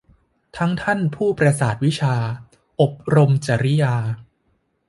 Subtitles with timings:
[0.57, 2.15] ทั้งท่านผู้ประสาทวิชา
[2.81, 3.95] อบรมจริยา